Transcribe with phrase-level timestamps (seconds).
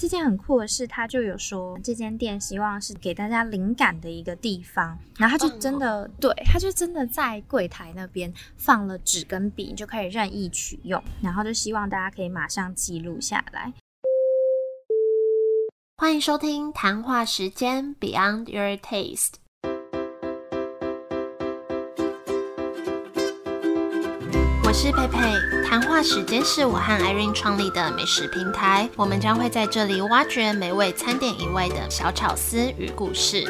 [0.00, 13.74] 这件很酷的是，他就有说这间店希望是给大家灵感的一个地方，然后他就真的对，他就真的在柜台那边放了纸跟笔，就可以任意取用，然后就希望大家可以马上记录下来。
[15.98, 19.34] 欢迎收听谈话时间 Beyond Your Taste。
[24.70, 25.18] 我是佩佩，
[25.68, 33.44] 谈话时间是我和 Irene 创立的美食平台，我们将会在这里挖掘美味餐点以外的小巧思与故事。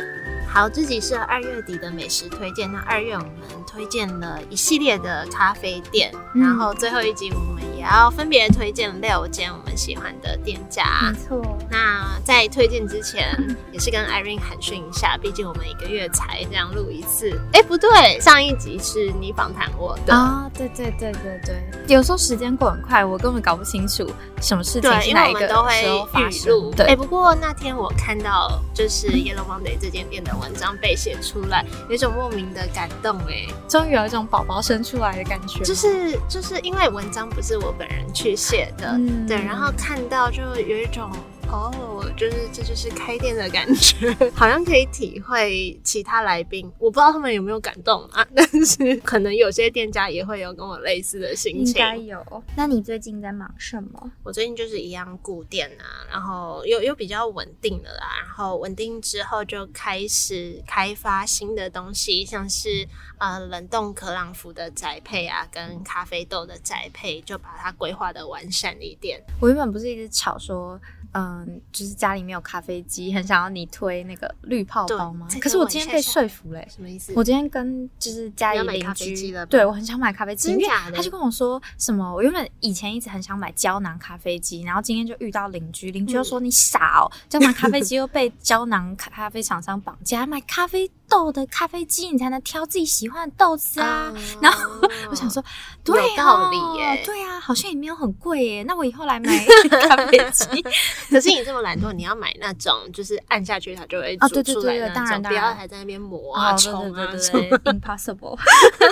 [0.49, 2.73] 好，这集是二月底的美食推荐。
[2.73, 3.31] 那二月我们
[3.67, 11.11] 推荐了一系列的咖啡店，然后最后一集我们也要分别推荐六间我们喜欢的店家。
[11.11, 11.59] 没错。
[11.71, 13.35] 那在推荐之前，
[13.73, 17.41] 也是跟 Irene 寒暄一下，毕竟我们一个月才这样录一次。
[17.55, 20.51] 哎，不对，上一集是你访谈我的啊。
[20.53, 21.57] 对对对对对。
[21.89, 24.07] 有时候时间过很快，我根本搞不清楚
[24.43, 26.71] 什么事情是哪一个都会发生。
[26.73, 26.87] 对。
[26.87, 30.31] 哎，不过那天我看到就是 Yellow Monday 这间店的。
[30.41, 35.63] 文章被写出来，有一种莫名的感动哎，终于有一种宝宝生出来的感觉。
[35.63, 41.11] 就是就是因为文章不是我本人去写的，对，然后看到就有一种。
[41.53, 52.45] 哦，就是这就是开店的感觉， 好像可以体会其他来宾，我不知道他们有没有感动啊， 但是可能有些店家也会有跟我类似的心情，应该有。
[52.57, 54.13] 那你最近在忙什么？
[54.23, 62.87] 我最近就是一样顾店啊，然后又又比较稳定了啦，然后稳定之后就开始开发新的东西，像是
[63.19, 69.21] 呃冷冻可朗福的宅配啊，跟咖啡豆的宅配，就把它规划的完善一点。
[69.41, 70.81] 我原本不是一直吵说。
[71.13, 71.40] 嗯，
[71.73, 75.29] 就是家里没有咖啡机，很想要你推那个绿泡包吗？
[75.41, 76.67] 可是我今天被说服嘞。
[76.75, 77.13] 什么意思？
[77.17, 94.13] 我今天跟就是家里邻居，对我很想买咖啡机，因为他就跟我说什么，我原本以前一直很想买胶囊咖啡机，然后今天就遇到邻居，邻居又说你傻哦，胶囊咖啡机 又被胶囊咖啡厂商绑架，买咖啡豆的咖啡机你才能挑自己喜欢的豆子啊。
[94.41, 94.71] 然后
[95.11, 95.43] 我想说，
[95.85, 99.33] 对道理耶，对啊，好像也没有很贵耶，那我以后来买
[99.89, 100.63] 咖啡机。
[101.11, 107.13] 可是你这么懒惰，你要买那种就是按下去它就会煮出来那种，不要还在那边磨啊冲啊，
[107.65, 108.39] impossible。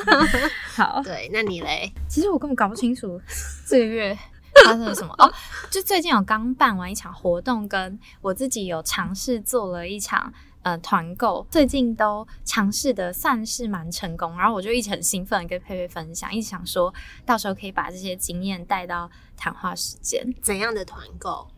[0.74, 1.92] 好，对，那你嘞？
[2.08, 3.20] 其实我根本搞不清楚
[3.66, 4.16] 这个月
[4.64, 5.32] 发生了什么哦。
[5.70, 10.32] 就最近有刚办完一场活动，跟我自己有尝试做了一场
[10.62, 14.36] 呃团购，最近都尝试的算是蛮成功。
[14.38, 16.92] 然后我就一直很兴奋跟佩佩分享，一直想说
[17.26, 20.34] 到时候可以把这些经验带到谈话时间。
[20.42, 21.48] 怎样的团购？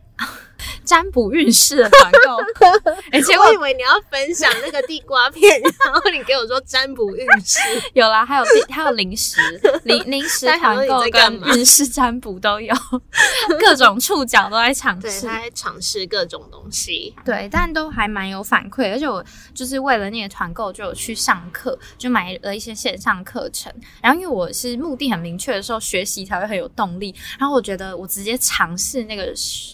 [0.83, 2.37] 占卜运势的团购，
[3.11, 7.59] 而且我以为你要分享那个地瓜片，然后你给我说占卜运势，
[7.93, 9.39] 有啦，还有还有零食，
[9.83, 12.73] 零零食团购跟运势占卜都有，
[13.59, 23.71] 各种触角都在尝试，在尝试各种东西，对，但都还蛮有反馈，而且我就是为了那个团购就有去上课，就买了一些线上课程，
[24.01, 29.31] 然后因为我是目的很明确的时候，学习才会很有动力，然后我觉得我直接尝试那个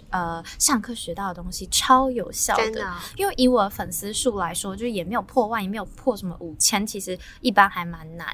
[0.10, 0.97] 呃上课。
[0.98, 8.28] 学到的东西超有效的，因为以我的粉丝数来说，就是也没有破万，也没有破什么五千，其实一般还蛮难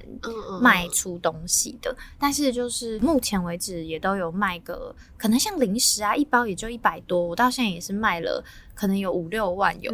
[0.62, 1.96] 卖出东西的。
[2.18, 8.44] 但是就是目前为止也都有卖个，可能像零食啊，一包也就一百多，我到现在也是卖了，
[8.74, 9.92] 可能有五六万有。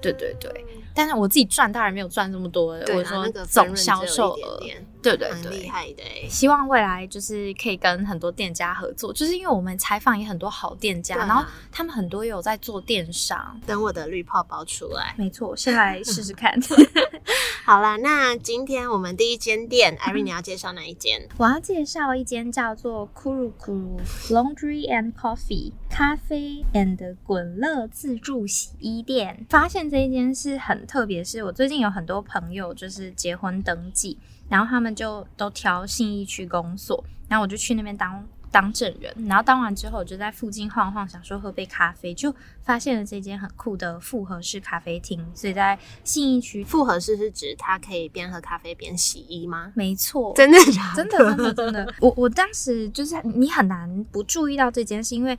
[0.00, 4.60] 对对对，但是我自己赚当然没有赚这么多，我说总销售额，
[5.02, 6.02] 对对对，厉害的。
[6.28, 13.60] 希望未来就是可以跟很多店家合作，就是因为我们采访也很多好店家，然后他们很多有在做电商。
[13.66, 16.58] 等我的绿泡泡出来，没错，先来试试看。
[17.64, 21.28] 好啦，那今天我们第一间店，艾瑞，你要介绍哪一间？
[21.36, 29.46] 我要介绍一间叫做 Kuru Kuru Laundry and Coffee 咖啡 and 滚乐自助洗衣店。
[29.48, 34.18] 发现这一间是很特别，是我最近有很多朋友就是结婚登记，
[34.52, 38.22] 然后他们就都挑信义区公所，然后我就去那边当。
[38.52, 42.32] 当证人，然后当完之后，我就在附近晃晃，想说喝杯咖啡，就
[42.62, 45.26] 发现了这间很酷的复合式咖啡厅。
[45.34, 49.72] 所以在信义区，复合式是指它可以边喝咖啡边洗衣吗？
[49.74, 50.92] 没错，真的假？
[50.94, 51.94] 真的真的真的。
[51.98, 55.36] 我我当时就是你很难不注意到这间，是因为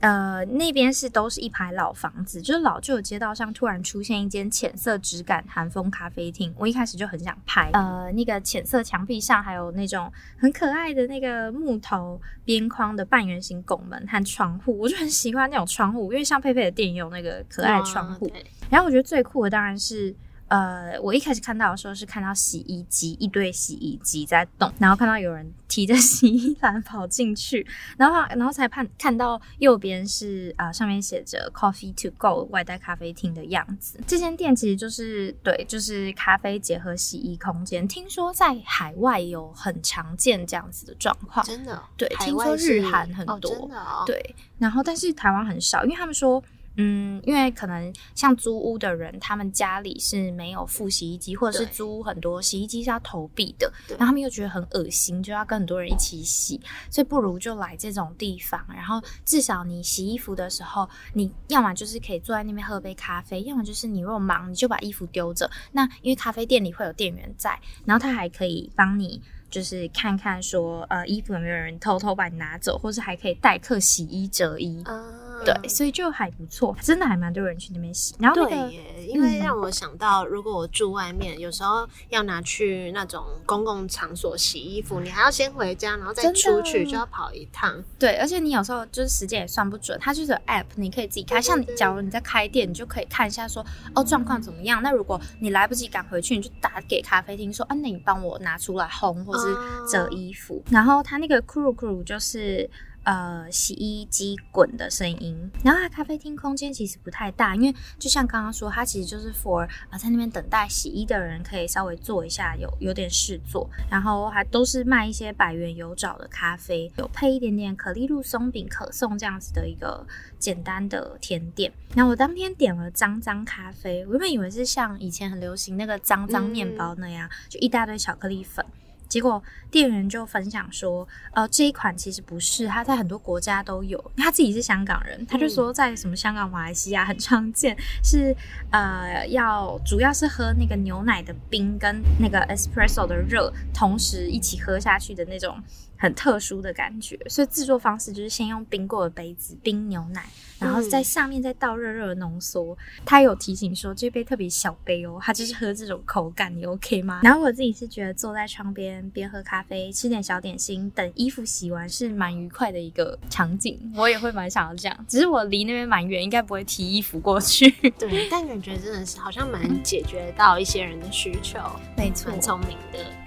[0.00, 6.52] 呃那边是都是一排老房子，就是老旧的街道上突然出现一间浅色质感韩风咖啡厅。
[6.56, 12.53] 我一开始就很想拍，呃那个浅色墙壁上还有那种很可爱的那个木头边。
[12.58, 18.32] 边框的半圆形拱门和窗户，我就很喜欢那种窗户，因为像佩佩的电影有那个可爱窗户。
[18.70, 20.14] 然后我觉得最酷的当然是。
[20.54, 27.66] 呃，我一开始看到的时候是看到洗衣机一堆洗衣机在动，然后看到有人提着洗衣篮跑进去，
[27.96, 33.98] 然后然后才看看到右边是啊、上面写着 Coffee to Go 外带咖啡厅的样子。
[34.06, 37.88] 这间店其实就是对，就是咖啡结合洗衣空间。
[37.88, 43.68] 听说在海外有很常见这样子的状况，真的哦，对听说日韩很哦多
[44.06, 46.40] 对，然后但是台湾很少，因为他们说，
[46.76, 56.60] 嗯，因为可能像租屋的人，他们家里是没有附洗衣机，或者是租屋很多洗衣机是要投币的，然后他们又觉得很恶心，就要跟很多人一起洗，
[56.90, 65.50] 所以不如就来这种地方，然后至少你洗衣服的时候，你要么就是可以坐在那边喝杯咖啡，要么就是你如果忙，你就把衣服丢着。
[65.72, 69.22] 那因为咖啡店里会有店员在，然后他还可以帮你。
[69.54, 75.00] 就是看看说，呃，衣服有没有人偷偷把你拿走，或是还可以代客洗衣折衣，啊，
[75.44, 78.16] 对，所以就还不错，真的还蛮多人去那边洗。
[78.18, 87.80] 然后那个对耶，因为嗯让我想到，如果我住外面，有时候要拿去那种公共场所洗衣服，你还要先回家，然后再出去，就要跑一趟。
[87.96, 91.40] 对，而且你有时候就是时间也算不准，它就是有 app，你可以自己看。
[91.40, 93.64] 像你假如你在开店，你就可以看一下说，
[93.94, 94.82] 哦状况怎么样。
[94.82, 100.62] 那如果你来不及赶回去，你就打给咖啡厅说，啊，那你帮我拿出来烘或是折衣服。
[100.70, 102.68] 然后它那个 kuru kuru 就是。
[103.06, 120.06] 呃，洗衣机滚的声音，然后它咖啡厅空间其实不太大，因为就像刚刚说，它其实就是 for 啊、在那边等待洗衣的人可以稍微坐一下，有有点事做，然后还都是卖一些百元油找的咖啡，有配一点点可丽露松饼可颂这样子的一个
[120.38, 121.70] 简单的甜点。
[121.94, 128.64] 然后我当天点了脏脏咖啡，我原本以为是像以前很流行那个脏脏面包那样，就一大堆巧克力粉。
[129.08, 134.02] 结果店员就分享说，呃，这一款其实不是，它在很多国家都有。
[134.16, 138.34] 他自己是香港人，他就说在什么香港、马来西亚很常见，是
[138.70, 145.62] 呃要主要是喝那个牛奶的冰跟那个 espresso 的热同时一起喝下去的那种
[145.96, 147.18] 很特殊的感觉。
[147.28, 150.24] 所以制作方式就是先用冰过的杯子冰牛奶，
[150.58, 152.76] 然后在上面再倒热热的浓缩。
[153.04, 157.20] 他有提醒说这杯特别小杯哦，他就是喝这种口感，你 OK 吗？
[157.22, 163.78] 然后我自己是觉得坐在窗边边喝咖啡，吃点小点心，等衣服洗完是蛮愉快的一个场景。
[163.96, 167.70] 我也会蛮想要这样，只是我离那边蛮远，应该不会提衣服过去。
[167.98, 171.58] 对，但感觉真的是好像蛮解决到一些人的需求，
[171.96, 173.23] 没错，很聪明的。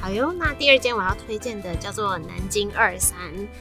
[0.00, 3.18] 好哟，那第二间我要推荐的叫做南京二三，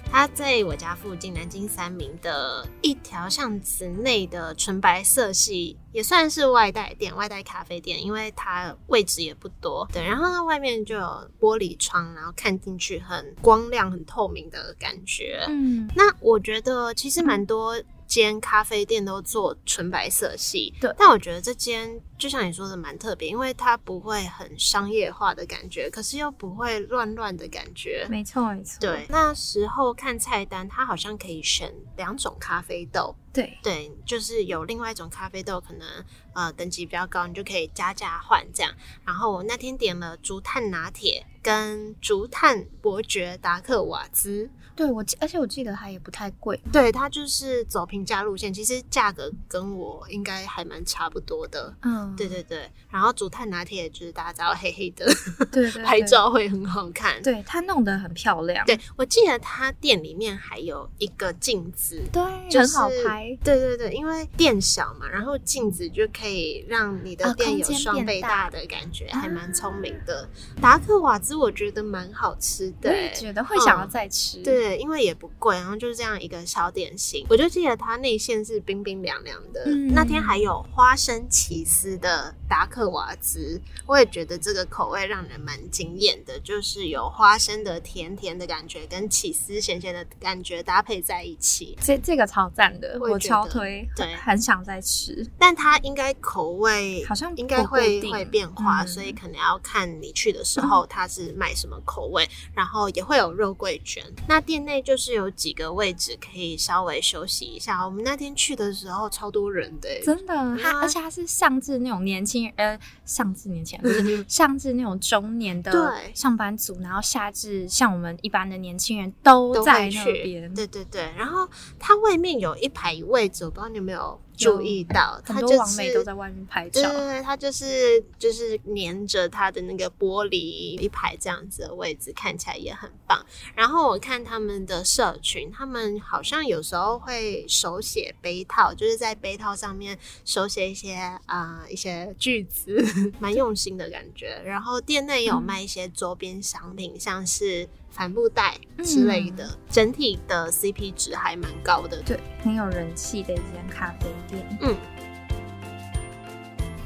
[0.10, 9.86] 它在我家附近南京三明的一条巷子内的纯白色系，也算是外带店、外带咖啡店，因为它位置也不多。
[9.92, 15.44] 对，然后它外面就有玻璃窗，然后看进去很光亮、很透明的感觉。
[15.50, 17.76] 嗯，那我觉得其实蛮多
[18.08, 28.08] 间咖啡店都做纯白色系，对但我觉得这间就像你说的蛮特别，因为它不会很商业化的感觉，可是又不会乱乱的感觉。
[28.10, 35.88] 没错没错，对，那时候看菜单，它好像可以选两种咖啡豆，对对，就是有另外一种咖啡豆，可能
[36.34, 38.74] 呃等级比较高，你就可以加价换这样。
[39.06, 46.58] 然后我那天点了竹炭拿铁跟竹炭伯爵达克瓦兹，对我记，而且我记得它也不太贵。
[46.72, 51.76] 对，它就是走平价路线，其实价格跟我应该还蛮差不多的。
[51.82, 55.06] 嗯，对对对，然后竹炭拿铁就是大家知道黑黑的，
[55.52, 57.22] 对对， 拍，照会很好看。
[57.24, 63.38] 对它弄得很漂亮，对，我记得它店里面还有一个镜子，对，就是很好拍。
[63.44, 70.30] 对对对，因为店小嘛，然后镜子就可以让你的啊店有双倍大大的感觉，还蛮聪明的。
[70.62, 74.42] 达克瓦兹我觉得蛮好吃的、我也觉得会想要再吃。
[74.44, 79.64] 对，因为也不贵，然后就是这样一个小点心，我就记得它内馅是冰冰凉凉的。
[79.68, 91.78] 嗯那天还有花生起司的达克瓦兹，我也觉得这个口味让人蛮惊艳的，就是有花生的甜甜的感觉跟起司咸咸的感觉搭配在一起。
[91.82, 95.26] 这这个超赞的，我超推，对很想再吃。
[95.38, 104.04] 但它应该口味好像应该会会变化，嗯所以可能要看你去的时候它是卖什么口味，然后也会有肉桂卷。
[104.28, 107.84] 那店内就是有几个位置可以稍微休息一下。
[107.86, 120.54] 我们那天去的时候超多人的欸、真的，它啊而且它是上至那种年轻人，呃，上至年轻人，不是 上至那种中年的对上班族，然后下至像我们一般的年轻人都都在那边。
[120.54, 121.48] 对对对，然后
[121.80, 126.82] 它外面有一排位置，我不知道你有没有注意到，很多网美都在外面拍照。
[126.82, 130.38] 对对对，它就是就是粘着他的那个玻璃
[130.80, 133.26] 一排这样子的位置，看起来也很棒。
[133.56, 140.94] 然后我看他们的社群，他们好像有时候会手写杯套，就是在杯套上面手写一些
[141.26, 142.78] 啊一些句子，
[143.20, 144.40] 蛮用心的感觉。
[144.46, 152.02] 然后店内有卖一些周边商品，像是帆布袋之类的，整体的 CP 值还蛮高的。
[152.04, 154.58] 对，很有人气的一间咖啡店。
[154.62, 154.76] 嗯。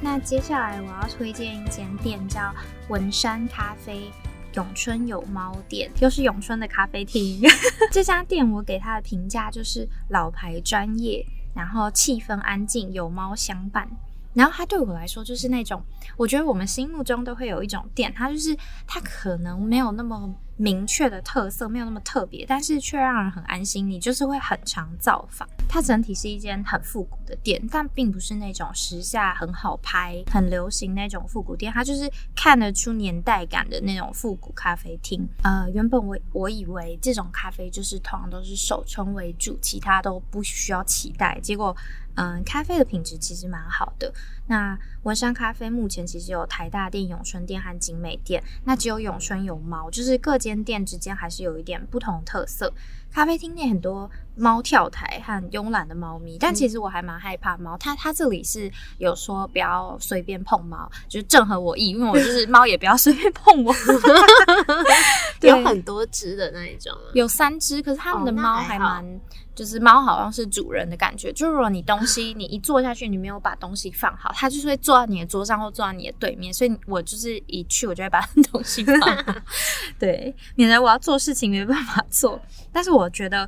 [0.02, 2.52] 那接下来我要推荐一间店，叫
[2.88, 4.10] 文山咖啡
[4.56, 7.42] 永春有猫店，又是永春的咖啡厅。
[7.92, 13.88] 这家店我给它的评价就是老牌专业，然后气氛安静，有猫相伴。
[14.34, 15.84] 然后它对我来说就是那种，
[16.18, 23.90] 我觉得我们心目中都会有一种店，它就是它可能没有那么明确的特色，没有那么特别，但是却让人很安心。
[23.90, 25.50] 你就是会很常造访。
[25.74, 35.26] 它整体是一间很复古的店，但并不是那种时下很好拍、很流行那种复古店，它就是看得出年代感的那种复古咖啡厅。
[35.44, 41.74] 呃，原本我我以为这种咖啡就是通常都是手冲为主，其他都不需要期待，结果。
[42.16, 44.14] 嗯，咖啡的品质其实蛮好的。
[44.48, 48.44] 那文山咖啡目前其实有台大店、永春店和景美店。
[48.66, 52.74] 那只有永春有猫，就是各间店之间还是有一点不同特色。
[53.10, 57.78] 咖啡厅内很多猫跳台和慵懒的猫咪，但其实我还蛮害怕猫。
[57.78, 63.74] 它它这里是有说不要随便碰猫，就是正合我意，因为我 就是猫也不要随便碰我。
[65.42, 69.20] 有很多只的那一种，有三只，可是他们的猫还蛮。
[69.54, 79.36] 就是猫好像是主人的感觉，就如果你东西你一坐下去，你没有把东西放好，它就是会坐在你的桌上或坐在你的对面，所以我就是一去我就会把东西放好，
[80.00, 82.42] 对，免得我要做事情没办法做。
[82.72, 83.48] 但是我觉得，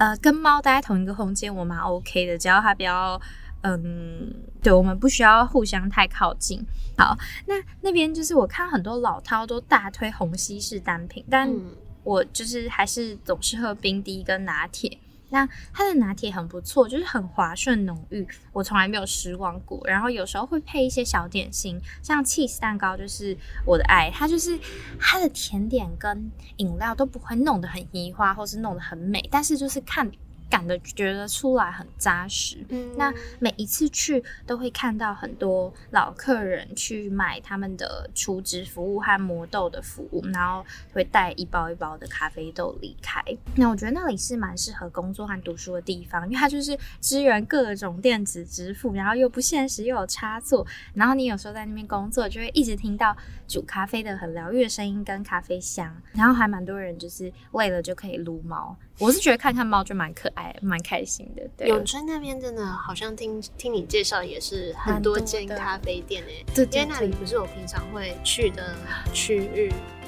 [0.00, 3.20] 呃，跟猫待在同一个空间我蛮 OK 的，只要它不要，
[3.60, 6.64] 嗯，对我们不需要互相太靠近。
[6.96, 7.14] 好，
[7.46, 11.54] 那那边就是我看很多老饕都大推虹吸式单品，但
[12.02, 14.98] 我就是还是总是喝冰滴跟拿铁。
[15.30, 19.80] 那它的拿铁很不错，就是很滑顺浓郁，我从来没有失望过。
[19.86, 24.10] 然后有时候会配一些小点心，像 cheese 蛋糕就是我的爱。
[24.12, 24.58] 它就是
[24.98, 30.10] 它的甜点跟饮料都不会弄得很移花，或是弄得很美，但是就是看。
[30.50, 32.58] 感的觉得出来很扎实。
[32.68, 43.22] 嗯，那每一次去都会看到很多老客人去买他们的储值服务和磨豆的服务，然后会带一包一包的咖啡豆离开。
[43.54, 53.16] 那我觉得那里是蛮适合工作和读书的地方，因为它就是支援各种电子支付，然后又不现实又有插座，然后你有时候在那边工作就会一直听到
[53.50, 58.76] 煮咖啡的很疗愈的声音跟咖啡香，然后还蛮多人就是为了就可以撸猫。
[59.00, 61.66] 我是觉得看看猫就蛮可爱、蛮开心的。
[61.66, 68.76] 永春那边真的好像听听你介绍也是很多间咖啡店诶，因为那里不是我平常会去的
[69.12, 69.72] 区域。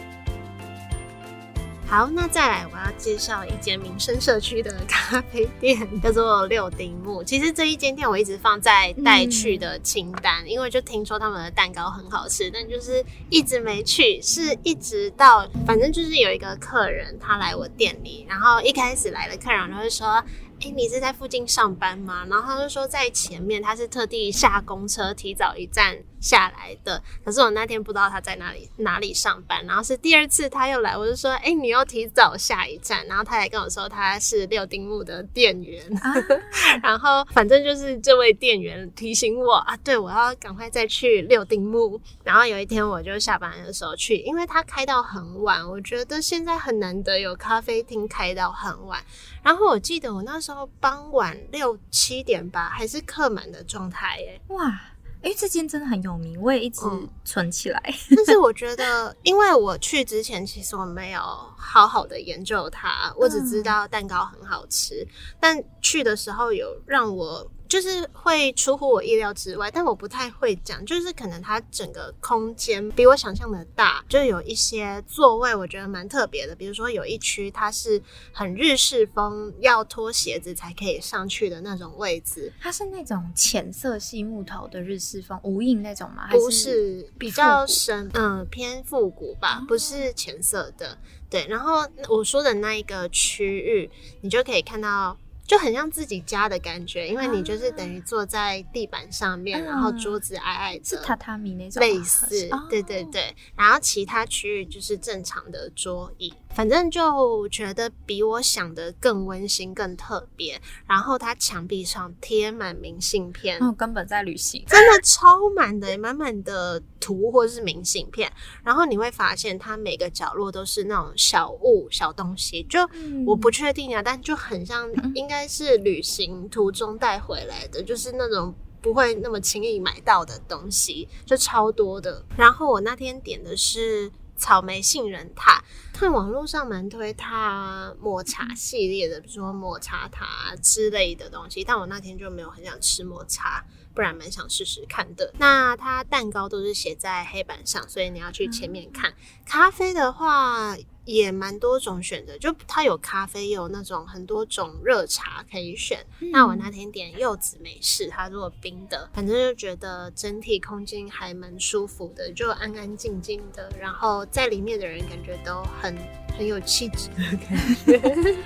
[1.93, 7.23] 好，那再来，我要介绍一间民生社区的咖啡店，叫做六丁目。
[7.23, 14.19] 其实这一间店我一直放在带去的清单，因为就听说他们的蛋糕很好吃，但就是一直没去。
[14.23, 20.25] 是一直到，反正就是有一个客人他来我店里，然后一开始来的客人就会说。
[20.65, 22.25] 哎，你是在附近上班吗？
[22.31, 27.03] 然后他就说在前面，他是特地下公车提早一站下来的。
[27.25, 29.67] 可是我那天不知道他在哪里哪里上班。
[29.67, 33.05] 然后是第二次他又来，我就说，哎，你又提早下一站。
[33.07, 35.85] 然后他还跟我说他是六丁目的店员。
[36.83, 42.01] 然后反正就是这位店员提醒我啊，对我要赶快再去六丁目。
[42.23, 45.69] 然后有一天我就下班的时候去，因为他开到很晚。
[45.69, 49.03] 我觉得现在很难得有咖啡厅开到很晚。
[49.43, 54.41] 然后我记得我那时候傍晚六七点吧，还是客满的状态耶。
[54.49, 54.81] 哇，
[55.23, 56.81] 哎，这间真的很有名，我也一直
[57.25, 57.81] 存起来。
[58.17, 61.21] 但是我觉得，因为我去之前其实我没有
[61.57, 65.07] 好好的研究它，我只知道蛋糕很好吃，
[65.41, 67.49] 但去的时候有让我。
[67.73, 70.85] 就是会出乎我意料之外，但我不太会讲。
[70.85, 76.55] 就是可能它整个空间比我想象的大，就有一些座位我觉得蛮特别的。
[76.55, 82.53] 比如说有一区它是很日式风，要脱鞋子才可以上去的那种位置。
[82.61, 86.29] 它是那种浅色系木头的日式风，无印那种吗？
[86.31, 90.99] 不是，比较深，嗯，偏复古吧，不是浅色的。
[91.31, 95.17] 对，然后我说的那一个区域，你就可以看到。
[95.47, 103.35] 就很像自己家的感觉，因为你就是等于坐在地板上面，然后桌子矮矮的，是榻榻米那种类似哦，对对对。
[103.57, 110.61] 然后其他区域就是正常的桌椅，反正就觉得比我想的更温馨、更特别。
[110.87, 114.65] 然后它墙壁上贴满明信片，哦，根本在旅行。
[114.67, 118.31] 真的超满的，满满的图或是明信片。
[118.63, 132.25] 然后你会发现，它每个角落都是那种小物、小东西，就嗯我不确定啊，但就很像，应该是旅行途中带回来的，就是那种不会那么轻易买到的东西，就超多的。
[132.37, 134.11] 然后我那天点的是
[134.43, 143.65] 草莓杏仁塔，看网络上蛮推它抹茶系列的，比如说抹茶塔之类的东西，但我那天就没有很想吃抹茶。
[143.95, 145.35] 不然蛮想试试看的。
[145.39, 149.13] 那它蛋糕都是写在黑板上，所以你要去前面看。
[149.45, 155.99] 咖啡的话也蛮多种选择，就它有咖啡，也有那种很多种热茶可以选。
[156.33, 165.97] 那我那天点柚子美式，它做冰的，反正就觉得整体空间还蛮舒服的，就安安静静的，然后在里面的人感觉都很
[166.39, 168.37] 很有气质的感觉。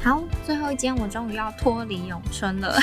[0.00, 2.78] 好，最后一间我终于要脱离永春了。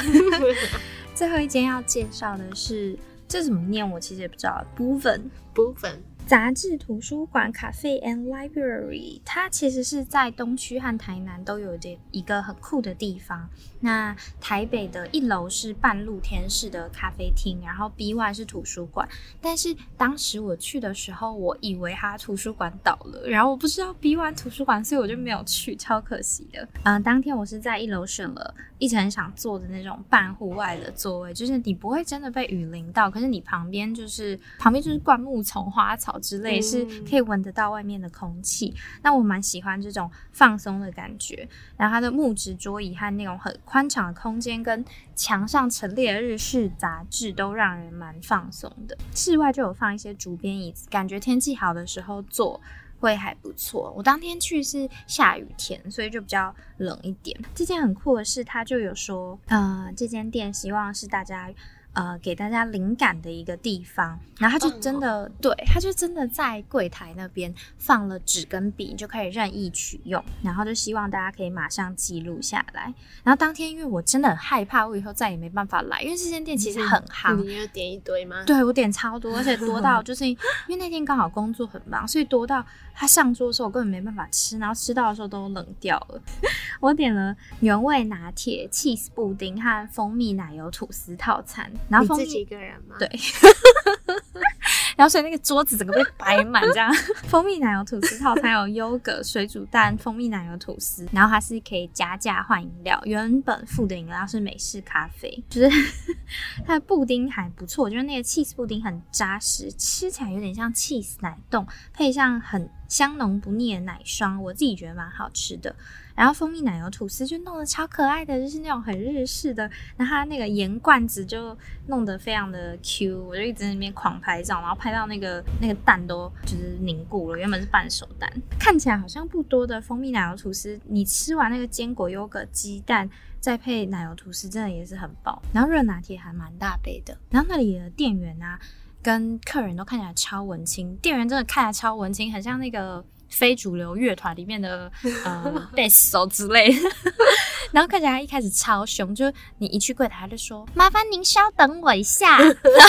[1.14, 2.98] 最后一间要介绍的是，
[3.28, 4.66] 这怎么念我其实也不知道。
[4.76, 13.50] 部分部分杂志图书馆 Cafe and Library，它其实是在东区和台南都有的一个很酷的地方。
[13.82, 19.10] 那台北的一楼是半露天式的咖啡厅，然后 B one 是图书馆。
[19.42, 26.66] 但是当时我去的时候，我以为它图书馆倒了，然后我不知道 B one 图书馆，所以我就没有去，超可惜的。
[26.84, 38.74] 嗯、当天我是在一楼选了一直很想坐的那种半户外的座位，就是你不会真的被雨淋到，可是你旁边就是旁边就是灌木丛、花草之类，嗯是可以闻得到外面的空气。
[39.04, 41.48] 那我蛮喜欢这种放松的感觉。
[41.78, 44.84] 然后它的木质桌椅和那种很宽敞的空间，跟
[45.16, 48.98] 墙上陈列的日式杂志，都让人蛮放松的。
[49.16, 52.62] 室外就有放一些竹编椅子，感觉天气好的时候坐。
[53.00, 53.92] 会还不错。
[53.98, 57.36] 我当天去是下雨天，所以就比较冷一点。
[57.56, 61.52] 这件很酷的是，他就有说，呃，这间店希望是大家。
[61.94, 72.94] 呃，给大家灵感的一个地方，然后他就真的，对，他就真的在柜台那边放了纸跟笔，你就可以任意取用，然后就希望大家可以马上记录下来。
[73.24, 78.44] 然后当天因为我真的很害怕，我以后再也没办法来，因为这间店其实很夯，你有点一堆吗？
[78.46, 80.38] 对我点超多，而且多到 就是因
[80.70, 86.22] 为那天刚好工作很忙，所以多到他上桌的时候我根本没办法吃，然后吃到的时候都冷掉了。
[86.80, 92.96] 我点了原味拿铁、cheese 布丁和蜂蜜奶油吐司套餐，然后蜂蜜自己一个人吗？
[92.98, 93.08] 对，
[94.96, 96.94] 然后所以那个桌子整个被摆满，这样
[97.28, 105.70] 蜂蜜奶油吐司套餐有优格、水煮蛋、蜂蜜奶油吐司，然后它是可以加价换饮料，原本附的饮料是美式咖啡，就是
[106.66, 115.76] 它的布丁还不错，就是那个 cheese 布丁很扎实，吃起来有点像 cheese 奶冻，配上很香浓不腻的奶霜，我自己觉得蛮好吃的。
[116.16, 119.64] 然后蜂蜜奶油吐司就弄得超可爱的，就是那种很日式的。
[119.98, 133.10] 然后它那个盐罐子就弄得非常的 Q，我就一直在那边狂拍照，然后拍到那个那个蛋都就是凝固了，原本是半熟蛋，看起来好像不多的蜂蜜奶油吐司，你吃完那个坚果优格鸡蛋。
[133.42, 135.42] 再配奶油吐司，真的也是很饱。
[135.52, 137.18] 然后热拿铁还蛮大杯的。
[137.32, 138.60] 然后那里的店员啊，
[139.02, 144.92] 跟客人都看起来超文青，店员真的看起来超文青，很像那个非主流乐团里面的
[145.26, 146.90] 呃贝斯手之类的。
[147.72, 152.38] 然后看起来一开始超凶，就你一去柜台他就说：“麻烦您稍等我一下。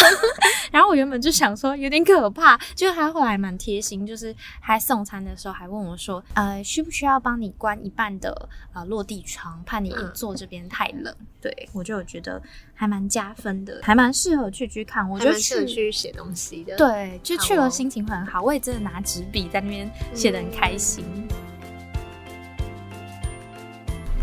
[0.72, 12.40] ”然后我原本就想说有点可怕，就他后来蛮贴心，就是还送餐的时候还问我说：“呃，需不需要帮你关一半的呃落地窗，怕你坐这边太冷？”对我就有觉得
[12.82, 15.08] 还蛮加分的，还蛮适合去去看。
[15.08, 18.42] 我觉得还蛮适合去去写东西的。，对，就去了心情会很好。
[18.42, 21.04] 我也真的拿纸笔在那边写的很开心。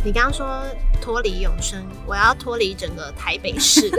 [0.04, 0.62] 你刚刚说
[1.02, 3.90] 脱离永生，我要脱离整个台北市，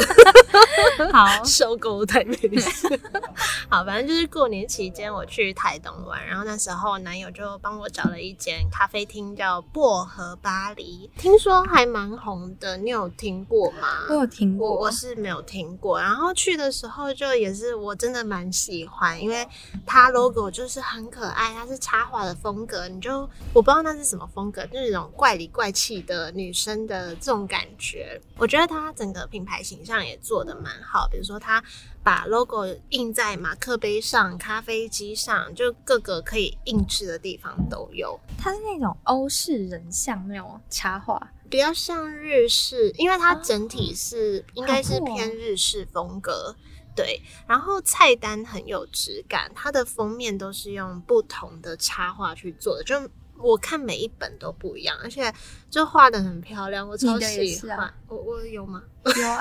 [1.12, 2.88] 好， 收购台北市。
[3.68, 14.06] 好，反正就是过年期间我去台东玩，然后那时候男友就帮我找了一间咖啡厅，叫薄荷巴黎，听说还蛮红的，你有听过吗？
[14.08, 19.46] 我有听过，我我是没有听过，然后去的时候就也是我真的蛮喜欢，因为
[19.84, 23.20] 它 logo 就是很可爱，它是插画的风格，你就
[23.52, 28.20] 我不知道那是什么风格，就是那种怪里怪气气的女生的这种感觉。
[28.36, 31.62] 我觉得它整个品牌形象也做的蛮好，比如说它
[32.02, 38.18] 把 logo 印在马克杯上、咖啡机上，就各个可以印制的地方都有。
[38.38, 46.54] 它是那种欧式人像那种插画，比较像日式，因为它整体是应该是偏日式风格。
[46.96, 53.08] 对，然后菜单很有质感，它的封面都是用不同的插画去做的，就
[53.38, 55.32] 我看每一本都不一样，而且
[55.70, 57.92] 就画的很漂亮，我超喜欢。
[58.08, 58.82] 我我有吗？
[59.16, 59.40] 有啊，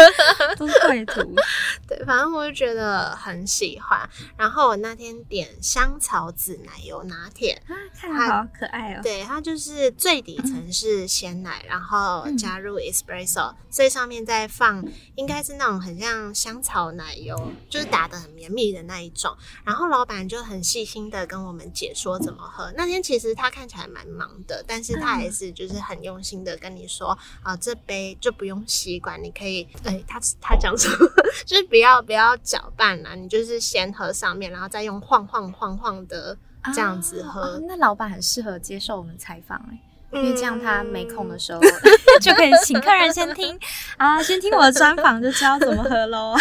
[0.58, 1.20] 都是绘图。
[1.86, 4.08] 对，反正我就觉得很喜欢。
[4.36, 7.62] 然后我那天点香草籽奶油拿铁，
[7.94, 9.00] 看着好可爱哦。
[9.02, 14.84] 对，它就是最底层是鲜奶，然后加入 espresso，所以上面再放
[15.14, 19.36] 应该是那种很像香草奶油，就是打的很绵密的那一种。
[19.62, 22.72] 然后老板就很细心的跟我们解说怎么喝。
[22.76, 30.96] 那天其实他看起来蛮忙的，但是他还是就是很用心的跟你说啊，这杯就不用吸管，你可以，哎，他他讲什么？
[31.44, 36.36] 就是不要不要搅拌啦，你就是先喝上面，然后再用晃晃晃晃的
[36.74, 37.60] 这样子喝。
[37.66, 39.78] 那老板很适合接受我们采访哎，
[40.12, 41.60] 因为这样他没空的时候
[42.20, 43.58] 就可以请客人先听
[43.98, 46.34] 啊，先听我的专访就知道怎么喝喽。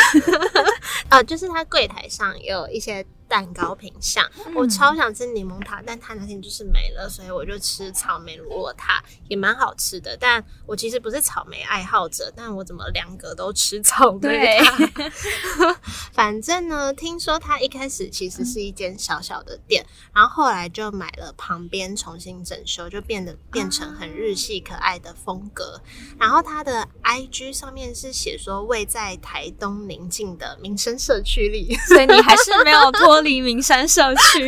[1.10, 3.06] 啊，就是他柜台上有一些。
[3.36, 10.16] 蛋糕品相，我超想吃柠檬塔，但它那天就是没了，所以我就吃草莓乳酪塔，也蛮好吃的。
[10.18, 14.78] 但我其实不是草莓爱好者，但我怎么两个都吃草莓塔？
[16.16, 25.82] 反正呢，听说他一开始其实是一间小小的店，然后后来就买了旁边重新整修，就变得变成很日系可爱的风格。
[26.18, 33.25] 然后他的 IG 上面是写说位在台东宁静的民生社区里，所以你还是没有脱。
[33.26, 34.48] 离 名山社区，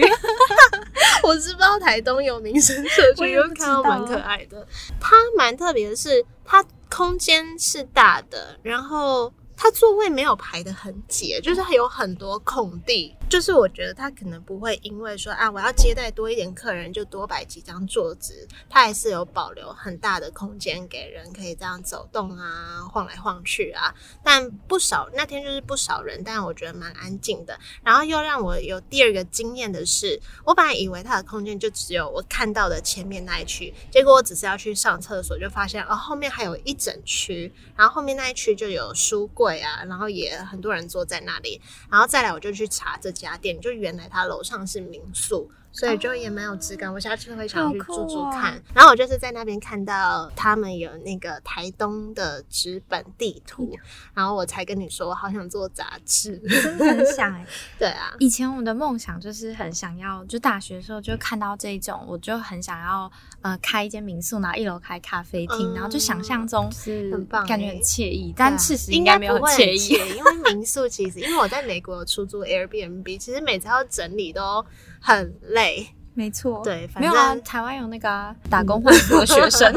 [1.24, 4.66] 我知不知道台东有民山社区，有看到蛮可爱的。
[5.02, 13.14] 它蛮特别的是，它空间是大的，然后它座位没有排的很挤，就是还有很多空地。
[13.30, 18.48] 就是我觉得他可能不会因为说啊，我要接待多一点客人，就多摆几张桌子。
[18.70, 23.94] 他还是有保留很大的空间给人可以这样走动啊，晃来晃去啊。
[24.24, 27.60] 但不少那天就是不少人，但我觉得蛮安静的。
[27.84, 37.54] 然后又让我有第二个惊艳的是，我本来以为它的空间就只有我看到的前面那一区，结果我只是要去上厕所，就发现哦，后面还有一整区。
[37.76, 41.62] 然后后面那一区就有书柜啊，然后也很多人坐在那里。
[41.92, 43.12] 然后再来我就去查这。
[43.18, 45.50] 家店就原来他楼上是民宿。
[45.78, 48.60] 所以就也蛮有质感，我下次会想去住住看。
[48.74, 53.78] 然后我就是在那边看到他们有那个台东的纸本地图，
[54.16, 57.46] 然后我才跟你说，我好想做杂志，真的很想哎。
[57.78, 63.12] 对啊，以前我的梦想就是很想要，就大学的时候就看到这种，我就很想要
[63.42, 68.34] 呃开一间民宿，然后一楼开咖啡厅，然后就想象中是很棒，感觉很惬意。
[68.36, 74.66] 但事实应该没有很惬意，因为民宿其实因为我在美国出租 Airbnb，其实每次要整理都。
[75.00, 77.36] 很累，没错，对，没有啊。
[77.38, 79.74] 台湾有那个打工换宿学生，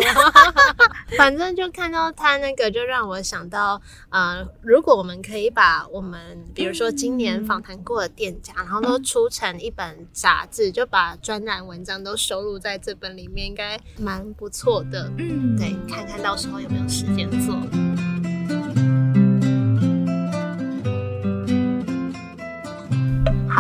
[1.18, 15.12] 反正就看到他那个，就让我想到，呃，如果我们可以把我们，比如说今年访谈过的店家，然后都出成一本杂志，就把专栏文章都收录在这本里面，应该蛮不错的。
[15.18, 17.54] 嗯，对，看看到时候有没有时间做。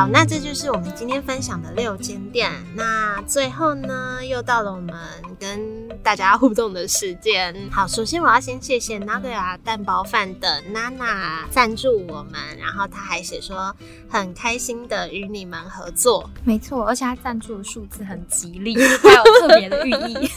[0.00, 2.50] 好，那这就是我们今天分享的六间店。
[2.74, 4.96] 那最后呢，又到了我们
[5.38, 7.54] 跟大家互动的时间。
[7.70, 13.74] 好，首先我要先谢谢 Nadia 蛋包饭的娜娜赞助我们，然后他还写说
[14.08, 16.28] 很开心的与你们合作。
[16.44, 20.28] 没错，而且他赞助的数字很吉利， 还有特别的寓意，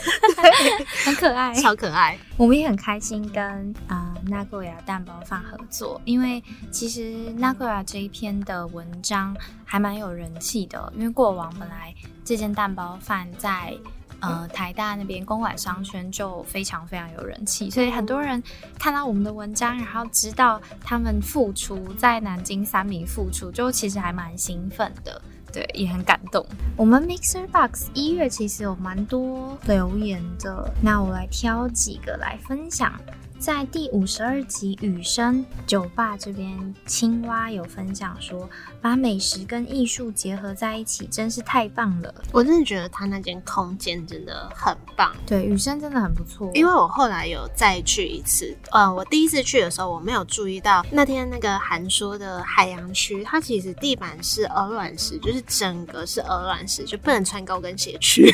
[1.05, 2.17] 很可爱，超可爱。
[2.37, 7.01] 我们也很开心跟啊 Nadia 蛋包饭合作，因为其实
[7.37, 9.35] Nadia 这一篇的文章。
[9.65, 11.91] 还蛮有人气的，因为过往本来
[12.23, 13.75] 这间蛋包饭在
[14.23, 18.41] 呃台大那边公馆商圈就非常非常有人气，所以很多人
[18.79, 26.45] 看到我们的文章，然后知道他们复出在南京三明复出，就其实还蛮兴奋的，对，也很感动。
[26.77, 32.93] 我们 Mixer Box 一月其实有蛮多留言的，那我来挑几个来分享。
[33.39, 38.49] 在第五十二集雨声酒吧这边，青蛙有分享说，
[38.81, 42.13] 把美食跟艺术结合在一起，真是太棒了。
[42.31, 45.13] 我真的觉得他那间空间真的很棒。
[45.25, 46.49] 对，雨声真的很不错。
[46.53, 58.33] 因为我后来有再去一次，呃，我第一次去的时候，我没有注意到那天那个韩说的海洋区，它其实地板是鹅卵石，就是整个是鹅卵石，就不能穿高跟鞋去，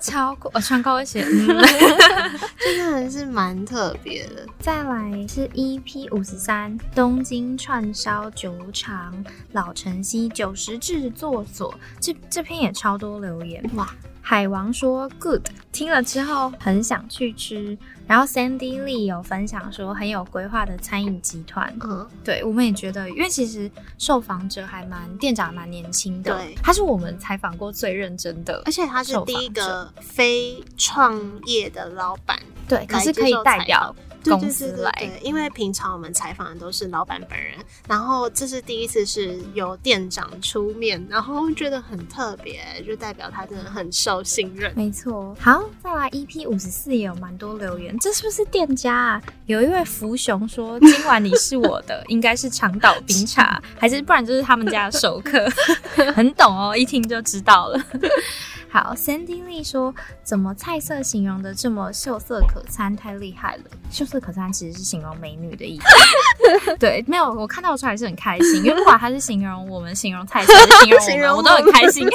[0.00, 0.50] 超过！
[0.54, 1.22] 呃，穿高跟鞋，
[2.58, 4.46] 真的是蛮特别的。
[4.58, 13.88] 再来是 EP 五十三，东京串烧酒厂老城西九十制作所，这这篇也超多留言哇！
[14.22, 17.76] 海王说 good，听了之后很想去吃。
[18.06, 33.94] 然后 Sandy Lee 有分享说很有规划的餐饮集团，嗯，对，我们也觉得，因为其实受访者还蛮店长蛮年轻的，对，他是我们采访过最认真的，而且他是第一个非创业的老板，对，可是可以代表。
[34.24, 37.54] 公司来，因为平常我们采访的都是老板本人，
[37.88, 44.72] 然后这是第一次是由店长出面，然后觉得很特别，就代表他真的很受信任。
[44.74, 49.22] 没错，好，再来 EP 五十四也有蛮多留言，这是不是店家啊？
[49.46, 55.48] 有一位福雄说今晚你是我的，应该是长岛冰茶，还是不然就是他们家的熟客，
[56.14, 57.80] 很懂哦，一听就知道了。
[58.72, 63.64] 好，Sandy Lee 说，怎么菜色形容的这么秀色可餐，太厉害了。
[63.90, 65.86] 秀色可餐其实是形容美女的意思。
[66.78, 70.52] 对，没有，我看到出来是很开心，因为不管他是形容我们，形容菜色，
[71.00, 72.08] 形容我们，我都很开心。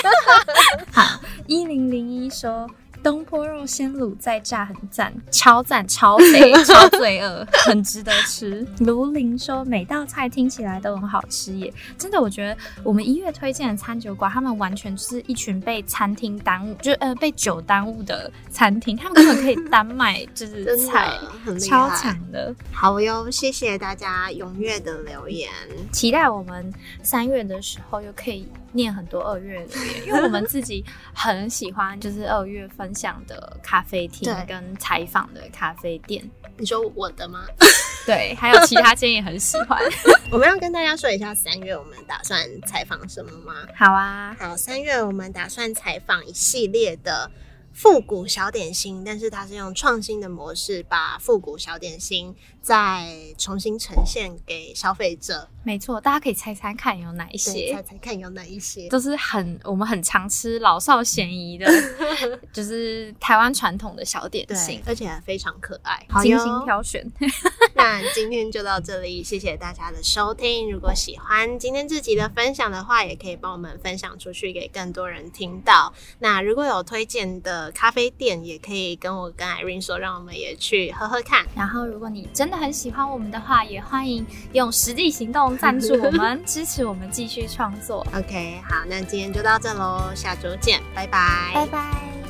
[0.93, 2.65] 好，一零零一说。
[3.05, 8.65] 东坡肉先卤再炸很赞，超赞超肥 超罪恶，很值得吃。
[8.79, 21.15] 卢林说每道菜听起来都很好吃耶，真的，我觉得我们一月推荐的餐酒馆，他们完全是一群被餐厅耽误，就呃被酒耽误的餐厅，他们根本可以单卖就是菜，
[21.61, 22.55] 超强的。
[22.71, 25.51] 好哟，谢谢大家踊跃的留言，
[25.91, 28.47] 期待我们三月的时候又可以。
[28.75, 30.83] 念很多二月留言， 因为我们自己
[31.13, 36.29] 很喜欢，就是二月分享的咖啡厅跟采访的咖啡店。
[36.57, 37.45] 你说我的吗？
[38.05, 39.81] 对，还有其他间也很喜欢。
[40.31, 43.55] 我们要跟大家说一下三月我们打算采访什么吗？
[43.75, 47.31] 好啊，好，三月我们打算采访一系列的。
[47.75, 53.05] 复古小点心，但是它是用创新的模式把复古小点心再
[53.37, 55.49] 重新呈现给消费者。
[55.61, 57.73] 没错，大家可以猜猜看有哪一些？
[57.73, 58.87] 猜猜看有哪一些？
[58.87, 61.67] 都是很我们很常吃、老少咸宜的，
[62.53, 67.05] 就是台湾传统的小点心，而且非常可爱，精心挑选。
[67.75, 70.71] 那今天就到这里，谢谢大家的收听。
[70.71, 75.93] 如果喜欢今天这集的分享的话，也可以帮我们分享出去给更多人听到。
[76.19, 77.71] 那如果有推荐的。
[77.71, 81.45] 咖啡店也可以跟我跟 Irene 说，让我们也去喝喝看。
[81.55, 88.05] 然后，如果你真的很喜欢我们的话，也欢迎用实际行动赞助我们， 支持我们继续创作。
[88.15, 92.24] OK，好，那今天就到这喽，下周见，拜拜，拜拜。